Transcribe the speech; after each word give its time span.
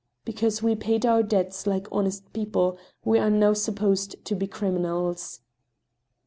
Because 0.25 0.63
we 0.63 0.73
paid 0.75 1.05
our 1.05 1.21
debts 1.21 1.67
like 1.67 1.85
honest 1.91 2.33
people, 2.33 2.75
we 3.05 3.19
are 3.19 3.29
now 3.29 3.53
supposed 3.53 4.15
to 4.25 4.33
be 4.33 4.47
criminals." 4.47 5.41